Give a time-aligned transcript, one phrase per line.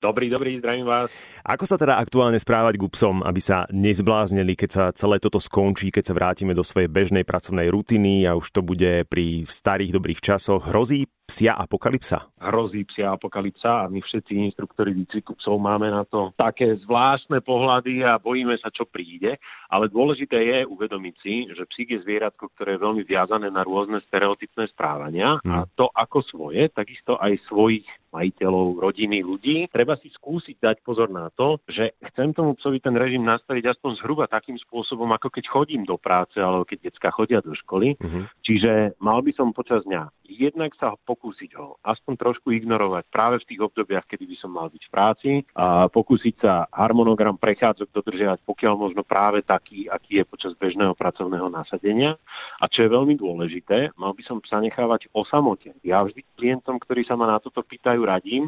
[0.00, 1.12] Dobrý, dobrý, zdravím vás.
[1.44, 5.92] Ako sa teda aktuálne správať k psom, aby sa nezbláznili, keď sa celé toto skončí,
[5.92, 10.24] keď sa vrátime do svojej bežnej pracovnej rutiny a už to bude pri starých dobrých
[10.24, 10.72] časoch?
[10.72, 12.32] Hrozí psia apokalypsa?
[12.40, 18.00] Hrozí psia apokalypsa a my všetci inštruktori výcviku psov máme na to také zvláštne pohľady
[18.00, 19.36] a bojíme sa, čo príde.
[19.68, 24.00] Ale dôležité je uvedomiť si, že psík je zvieratko, ktoré je veľmi viazané na rôzne
[24.08, 25.52] stereotypné správania hmm.
[25.52, 29.70] a to ako svoje, takisto aj svojich majiteľov, rodiny, ľudí.
[29.70, 33.90] Treba si skúsiť dať pozor na to, že chcem tomu psovi ten režim nastaviť aspoň
[34.02, 37.94] zhruba takým spôsobom, ako keď chodím do práce alebo keď detská chodia do školy.
[37.96, 38.26] Uh-huh.
[38.42, 43.48] Čiže mal by som počas dňa jednak sa pokúsiť ho aspoň trošku ignorovať práve v
[43.50, 48.38] tých obdobiach, kedy by som mal byť v práci a pokúsiť sa harmonogram prechádzok dodržiavať
[48.46, 52.14] pokiaľ možno práve taký, aký je počas bežného pracovného nasadenia.
[52.62, 55.74] A čo je veľmi dôležité, mal by som psa nechávať o samote.
[55.82, 58.44] Ja vždy klientom, ktorí sa ma na toto pýtajú, majú radím,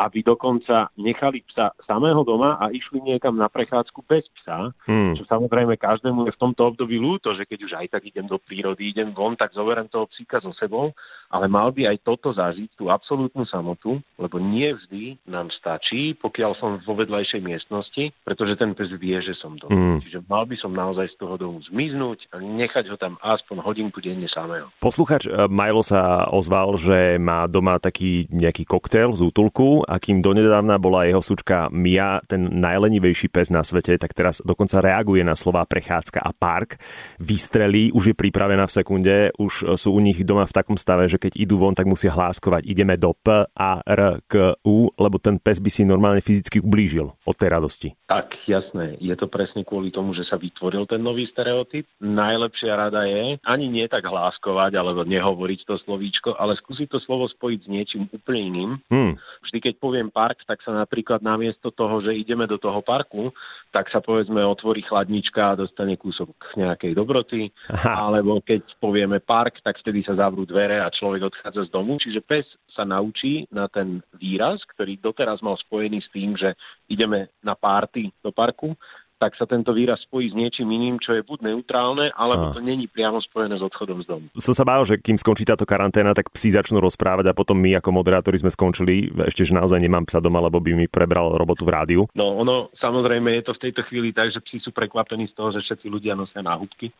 [0.00, 5.20] aby dokonca nechali psa samého doma a išli niekam na prechádzku bez psa, hmm.
[5.20, 8.40] čo samozrejme každému je v tomto období ľúto, že keď už aj tak idem do
[8.40, 10.96] prírody, idem von, tak zoberiem toho psíka so sebou,
[11.28, 16.56] ale mal by aj toto zažiť, tú absolútnu samotu, lebo nie vždy nám stačí, pokiaľ
[16.58, 19.74] som vo vedľajšej miestnosti, pretože ten pes vie, že som doma.
[19.74, 19.98] Hmm.
[20.00, 23.98] Čiže mal by som naozaj z toho domu zmiznúť a nechať ho tam aspoň hodinku
[24.02, 24.70] denne samého.
[24.82, 29.98] Posluchač eh, Milo sa ozval, že má doma taký nejaký koktejl koktail z útulku a
[29.98, 35.26] kým donedávna bola jeho sučka Mia ten najlenivejší pes na svete, tak teraz dokonca reaguje
[35.26, 36.78] na slová prechádzka a park.
[37.18, 41.18] Vystrelí, už je pripravená v sekunde, už sú u nich doma v takom stave, že
[41.18, 45.42] keď idú von, tak musia hláskovať ideme do P, A, R, K, U, lebo ten
[45.42, 47.98] pes by si normálne fyzicky ublížil od tej radosti.
[48.06, 48.94] Tak, jasné.
[49.02, 51.82] Je to presne kvôli tomu, že sa vytvoril ten nový stereotyp.
[51.98, 57.26] Najlepšia rada je ani nie tak hláskovať alebo nehovoriť to slovíčko, ale skúsiť to slovo
[57.26, 59.16] spojiť s niečím úplne iným Hmm.
[59.40, 63.32] Vždy, keď poviem park, tak sa napríklad namiesto toho, že ideme do toho parku,
[63.72, 67.48] tak sa povedzme otvorí chladnička a dostane kúsok nejakej dobroty.
[67.72, 68.12] Aha.
[68.12, 71.96] Alebo keď povieme park, tak vtedy sa zavrú dvere a človek odchádza z domu.
[71.96, 76.52] Čiže pes sa naučí na ten výraz, ktorý doteraz mal spojený s tým, že
[76.92, 78.76] ideme na párty do parku,
[79.18, 82.90] tak sa tento výraz spojí s niečím iným, čo je buď neutrálne, alebo to není
[82.90, 84.26] priamo spojené s odchodom z domu.
[84.36, 87.78] Som sa bál, že kým skončí táto karanténa, tak psi začnú rozprávať a potom my
[87.78, 89.10] ako moderátori sme skončili.
[89.30, 92.02] Ešte, že naozaj nemám psa doma, lebo by mi prebral robotu v rádiu.
[92.12, 95.54] No ono, samozrejme je to v tejto chvíli tak, že psi sú prekvapení z toho,
[95.54, 96.92] že všetci ľudia nosia náhubky.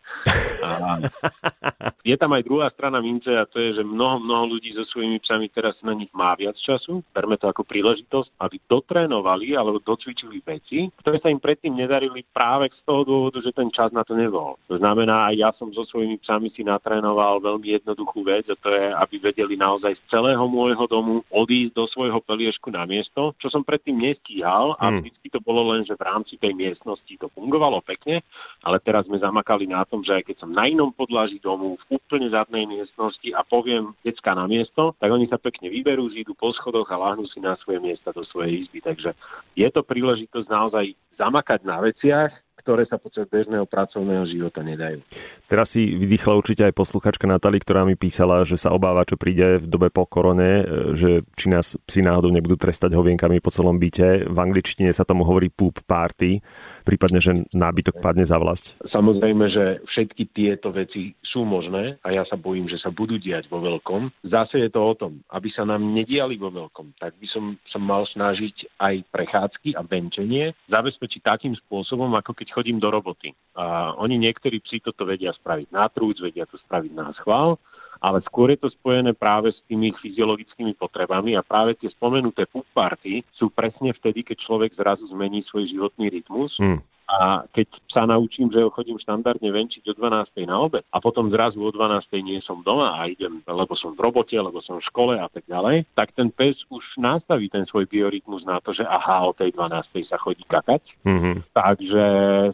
[0.64, 0.98] A
[2.10, 5.20] je tam aj druhá strana mince a to je, že mnoho, mnoho ľudí so svojimi
[5.20, 7.04] psami teraz na nich má viac času.
[7.12, 12.20] Berme to ako príležitosť, aby dotrénovali alebo docvičili veci, ktoré sa im predtým nedarí darili
[12.36, 14.60] práve z toho dôvodu, že ten čas na to nebol.
[14.68, 18.68] To znamená, aj ja som so svojimi psami si natrénoval veľmi jednoduchú vec a to
[18.68, 23.48] je, aby vedeli naozaj z celého môjho domu odísť do svojho peliešku na miesto, čo
[23.48, 25.00] som predtým nestíhal a hmm.
[25.00, 28.20] vždy to bolo len, že v rámci tej miestnosti to fungovalo pekne,
[28.60, 31.96] ale teraz sme zamakali na tom, že aj keď som na inom podlaží domu v
[31.96, 36.52] úplne zadnej miestnosti a poviem decka na miesto, tak oni sa pekne vyberú, zídu po
[36.52, 38.84] schodoch a láhnú si na svoje miesta do svojej izby.
[38.84, 39.16] Takže
[39.56, 42.32] je to príležitosť naozaj zamakať na especial
[42.64, 45.04] ktoré sa počas bežného pracovného života nedajú.
[45.44, 49.60] Teraz si vydýchla určite aj posluchačka Natali, ktorá mi písala, že sa obáva, čo príde
[49.60, 50.64] v dobe po korone,
[50.96, 54.24] že či nás psi náhodou nebudú trestať hovienkami po celom byte.
[54.24, 56.40] V angličtine sa tomu hovorí poop party,
[56.88, 58.72] prípadne, že nábytok padne za vlast.
[58.88, 63.52] Samozrejme, že všetky tieto veci sú možné a ja sa bojím, že sa budú diať
[63.52, 64.24] vo veľkom.
[64.24, 67.76] Zase je to o tom, aby sa nám nediali vo veľkom, tak by som sa
[67.76, 73.34] mal snažiť aj prechádzky a venčenie zabezpečiť takým spôsobom, ako keď chodím do roboty.
[73.58, 77.58] A oni niektorí psi toto vedia spraviť na trúc, vedia to spraviť na schvál,
[77.98, 82.66] ale skôr je to spojené práve s tými fyziologickými potrebami a práve tie spomenuté poop
[82.70, 86.54] party sú presne vtedy, keď človek zrazu zmení svoj životný rytmus.
[86.62, 90.48] Hmm a keď sa naučím, že ho chodím štandardne venčiť o 12.
[90.48, 92.08] na obed a potom zrazu o 12.
[92.24, 95.44] nie som doma a idem, lebo som v robote, lebo som v škole a tak
[95.48, 99.56] ďalej, tak ten pes už nastaví ten svoj biorytmus na to, že aha, o tej
[99.56, 100.10] 12.
[100.10, 100.82] sa chodí kakať.
[101.06, 101.34] Mm-hmm.
[101.54, 102.04] Takže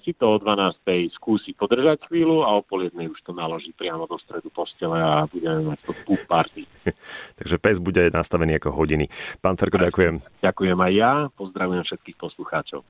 [0.06, 0.79] si to o 12.
[1.17, 5.26] skúsi podržať chvíľu a o pol jednej už to naloží priamo do stredu postele a
[5.26, 6.62] budeme mať to poop party.
[7.38, 9.11] Takže pes bude nastavený ako hodiny.
[9.43, 10.23] Pán Ferko, ďakujem.
[10.44, 12.79] Ďakujem aj ja, pozdravujem všetkých poslucháčov.